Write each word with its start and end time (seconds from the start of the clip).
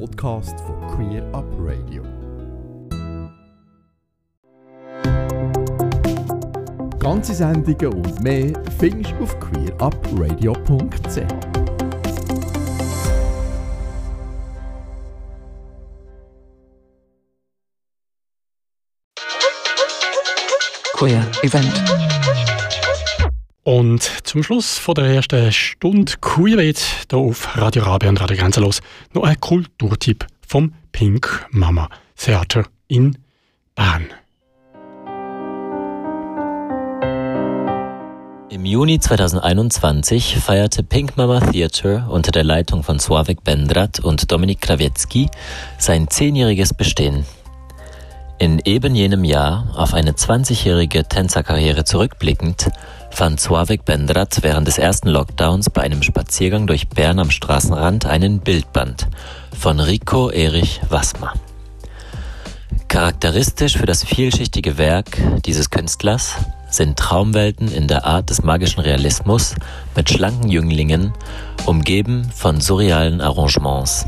Podcast 0.00 0.58
von 0.60 0.76
Queer 0.88 1.22
Up 1.32 1.44
Radio. 1.58 2.02
Ganze 6.98 7.34
Sendungen 7.34 7.92
und 7.94 8.22
mehr 8.22 8.52
findest 8.78 9.12
du 9.12 9.22
auf 9.22 9.38
queerupradio.ch. 9.38 11.20
Queer 20.96 21.26
Event. 21.42 22.03
Und 23.64 24.02
zum 24.24 24.42
Schluss 24.42 24.76
von 24.76 24.94
der 24.94 25.06
ersten 25.06 25.50
Stunde 25.50 26.12
Queerbeat 26.20 26.78
hier 27.10 27.18
auf 27.18 27.56
Radio 27.56 27.84
Rabe 27.84 28.10
und 28.10 28.20
Radio 28.20 28.36
Grenzenlos 28.36 28.82
noch 29.14 29.22
ein 29.22 29.40
Kulturtipp 29.40 30.26
vom 30.46 30.74
Pink 30.92 31.46
Mama 31.50 31.88
Theater 32.14 32.64
in 32.88 33.16
Bern. 33.74 34.08
Im 38.50 38.66
Juni 38.66 39.00
2021 39.00 40.36
feierte 40.36 40.82
Pink 40.82 41.16
Mama 41.16 41.40
Theater 41.40 42.06
unter 42.10 42.32
der 42.32 42.44
Leitung 42.44 42.82
von 42.82 42.98
Sławek 42.98 43.44
Bendrat 43.44 43.98
und 43.98 44.30
Dominik 44.30 44.60
Krawiecki 44.60 45.30
sein 45.78 46.10
zehnjähriges 46.10 46.74
Bestehen. 46.74 47.24
In 48.38 48.60
eben 48.64 48.94
jenem 48.94 49.24
Jahr, 49.24 49.72
auf 49.76 49.94
eine 49.94 50.10
20-jährige 50.10 51.04
Tänzerkarriere 51.04 51.84
zurückblickend, 51.84 52.68
fand 53.14 53.38
Sławek 53.38 53.84
Bendrat 53.84 54.42
während 54.42 54.66
des 54.66 54.76
ersten 54.76 55.08
Lockdowns 55.08 55.70
bei 55.70 55.82
einem 55.82 56.02
Spaziergang 56.02 56.66
durch 56.66 56.88
Bern 56.88 57.20
am 57.20 57.30
Straßenrand 57.30 58.06
einen 58.06 58.40
Bildband 58.40 59.06
von 59.56 59.78
Rico 59.78 60.30
Erich 60.30 60.80
Wassmer. 60.88 61.32
Charakteristisch 62.88 63.76
für 63.76 63.86
das 63.86 64.02
vielschichtige 64.02 64.78
Werk 64.78 65.16
dieses 65.46 65.70
Künstlers 65.70 66.34
sind 66.68 66.98
Traumwelten 66.98 67.70
in 67.70 67.86
der 67.86 68.04
Art 68.04 68.30
des 68.30 68.42
magischen 68.42 68.80
Realismus 68.80 69.54
mit 69.94 70.10
schlanken 70.10 70.48
Jünglingen, 70.48 71.12
umgeben 71.66 72.28
von 72.34 72.60
surrealen 72.60 73.20
Arrangements. 73.20 74.06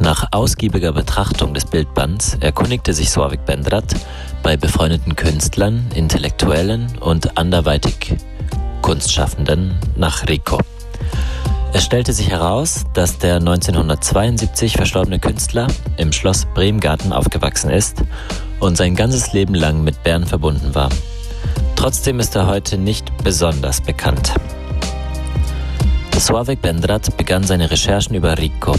Nach 0.00 0.28
ausgiebiger 0.30 0.92
Betrachtung 0.92 1.52
des 1.52 1.66
Bildbands 1.66 2.38
erkundigte 2.40 2.94
sich 2.94 3.10
Sławek 3.10 3.44
Bendrat 3.44 3.94
bei 4.42 4.56
befreundeten 4.56 5.16
Künstlern, 5.16 5.86
Intellektuellen 5.94 6.98
und 6.98 7.36
anderweitig 7.36 8.16
Kunstschaffenden 8.82 9.78
nach 9.96 10.28
Rico. 10.28 10.58
Es 11.72 11.84
stellte 11.84 12.12
sich 12.12 12.30
heraus, 12.30 12.84
dass 12.94 13.18
der 13.18 13.36
1972 13.36 14.72
verstorbene 14.72 15.18
Künstler 15.18 15.66
im 15.98 16.12
Schloss 16.12 16.46
Bremgarten 16.54 17.12
aufgewachsen 17.12 17.70
ist 17.70 18.02
und 18.60 18.76
sein 18.76 18.94
ganzes 18.94 19.32
Leben 19.32 19.54
lang 19.54 19.84
mit 19.84 20.02
Bern 20.02 20.26
verbunden 20.26 20.74
war. 20.74 20.88
Trotzdem 21.76 22.18
ist 22.20 22.34
er 22.34 22.46
heute 22.46 22.78
nicht 22.78 23.12
besonders 23.22 23.80
bekannt. 23.80 24.32
Sławek 26.18 26.60
Bendrat 26.60 27.16
begann 27.16 27.44
seine 27.44 27.70
Recherchen 27.70 28.16
über 28.16 28.36
Rico, 28.38 28.74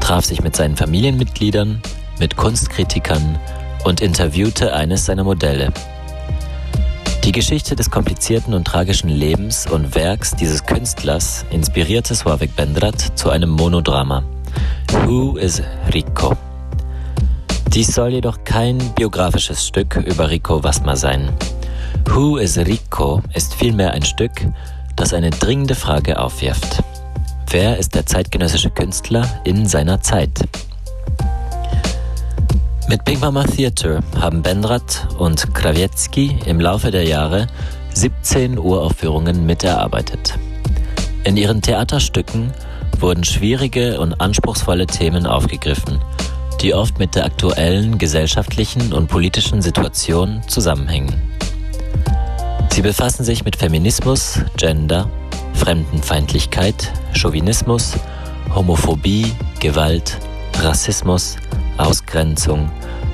traf 0.00 0.24
sich 0.26 0.42
mit 0.42 0.54
seinen 0.54 0.76
Familienmitgliedern, 0.76 1.80
mit 2.20 2.36
Kunstkritikern 2.36 3.38
und 3.84 4.00
interviewte 4.00 4.72
eines 4.72 5.06
seiner 5.06 5.24
Modelle. 5.24 5.72
Die 7.24 7.32
Geschichte 7.32 7.76
des 7.76 7.90
komplizierten 7.90 8.54
und 8.54 8.64
tragischen 8.64 9.10
Lebens 9.10 9.66
und 9.70 9.94
Werks 9.94 10.32
dieses 10.32 10.64
Künstlers 10.64 11.44
inspirierte 11.50 12.14
Sławek 12.14 12.56
Bendrat 12.56 13.18
zu 13.18 13.28
einem 13.28 13.50
Monodrama. 13.50 14.22
Who 15.04 15.36
is 15.36 15.62
Rico? 15.92 16.36
Dies 17.74 17.94
soll 17.94 18.12
jedoch 18.12 18.44
kein 18.44 18.78
biografisches 18.94 19.66
Stück 19.66 19.96
über 19.96 20.30
Rico 20.30 20.64
Wasmer 20.64 20.96
sein. 20.96 21.28
Who 22.06 22.38
is 22.38 22.56
Rico 22.56 23.20
ist 23.34 23.54
vielmehr 23.54 23.92
ein 23.92 24.04
Stück, 24.04 24.46
das 24.96 25.12
eine 25.12 25.30
dringende 25.30 25.74
Frage 25.74 26.18
aufwirft. 26.18 26.82
Wer 27.50 27.78
ist 27.78 27.94
der 27.94 28.06
zeitgenössische 28.06 28.70
Künstler 28.70 29.26
in 29.44 29.66
seiner 29.66 30.00
Zeit? 30.00 30.40
Mit 32.88 33.04
Big 33.04 33.20
Mama 33.20 33.44
Theater 33.44 34.00
haben 34.18 34.40
Bendrat 34.40 35.08
und 35.18 35.54
Krawiecki 35.54 36.38
im 36.46 36.58
Laufe 36.58 36.90
der 36.90 37.04
Jahre 37.04 37.46
17 37.92 38.58
Uraufführungen 38.58 39.44
miterarbeitet. 39.44 40.38
In 41.24 41.36
ihren 41.36 41.60
Theaterstücken 41.60 42.54
wurden 42.98 43.24
schwierige 43.24 44.00
und 44.00 44.18
anspruchsvolle 44.22 44.86
Themen 44.86 45.26
aufgegriffen, 45.26 46.00
die 46.62 46.72
oft 46.72 46.98
mit 46.98 47.14
der 47.14 47.26
aktuellen 47.26 47.98
gesellschaftlichen 47.98 48.94
und 48.94 49.08
politischen 49.08 49.60
Situation 49.60 50.40
zusammenhängen. 50.46 51.14
Sie 52.70 52.80
befassen 52.80 53.22
sich 53.22 53.44
mit 53.44 53.56
Feminismus, 53.56 54.40
Gender, 54.56 55.10
Fremdenfeindlichkeit, 55.52 56.90
Chauvinismus, 57.12 57.98
Homophobie, 58.54 59.30
Gewalt, 59.60 60.16
Rassismus, 60.62 61.36
Ausgrenzung, 61.78 62.70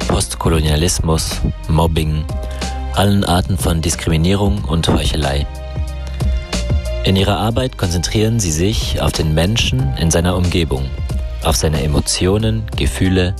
Postkolonialismus, 0.09 1.41
Mobbing, 1.69 2.25
allen 2.95 3.25
Arten 3.25 3.57
von 3.57 3.81
Diskriminierung 3.81 4.65
und 4.65 4.89
Heuchelei. 4.89 5.47
In 7.05 7.17
ihrer 7.17 7.37
Arbeit 7.37 7.77
konzentrieren 7.77 8.41
sie 8.41 8.53
sich 8.53 9.01
auf 9.01 9.13
den 9.13 9.35
Menschen 9.35 9.95
in 9.99 10.11
seiner 10.11 10.37
Umgebung, 10.37 10.87
auf 11.45 11.57
seine 11.57 11.83
Emotionen, 11.83 12.65
Gefühle, 12.77 13.35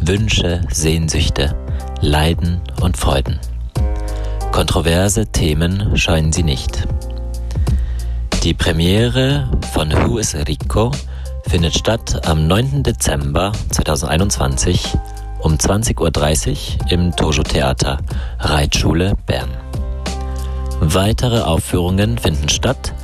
Wünsche, 0.00 0.60
Sehnsüchte, 0.70 1.56
Leiden 2.00 2.60
und 2.80 2.96
Freuden. 2.96 3.40
Kontroverse 4.52 5.26
Themen 5.26 5.96
scheuen 5.96 6.32
sie 6.32 6.44
nicht. 6.44 6.86
Die 8.44 8.54
Premiere 8.54 9.50
von 9.72 9.92
Who 9.92 10.18
is 10.18 10.34
Rico 10.34 10.92
findet 11.48 11.76
statt 11.76 12.24
am 12.26 12.46
9. 12.46 12.82
Dezember 12.82 13.52
2021 13.70 14.96
um 15.40 15.54
20.30 15.54 16.00
Uhr 16.00 16.10
im 16.90 17.16
Tojo 17.16 17.42
Theater, 17.42 17.98
Reitschule 18.38 19.14
Bern. 19.26 19.48
Weitere 20.80 21.40
Aufführungen 21.40 22.18
finden 22.18 22.48
statt 22.48 22.94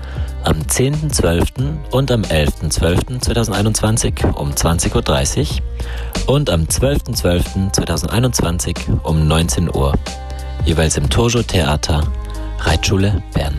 am 0.44 0.59
10.12. 0.59 1.91
und 1.91 2.12
am 2.12 2.22
11.12.2021 2.22 4.34
um 4.34 4.50
20.30 4.50 5.60
Uhr 6.27 6.34
und 6.34 6.50
am 6.50 6.65
12.12.2021 6.65 9.00
um 9.04 9.27
19 9.27 9.75
Uhr, 9.75 9.94
jeweils 10.65 10.99
im 10.99 11.09
Tojo 11.09 11.43
Theater, 11.43 12.03
Reitschule 12.60 13.22
Bern. 13.33 13.59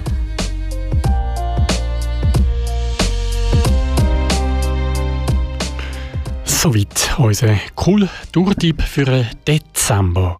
Soweit 6.57 7.13
unser 7.17 7.59
Kulturtipp 7.75 8.81
für 8.81 9.05
den 9.05 9.27
Dezember. 9.45 10.33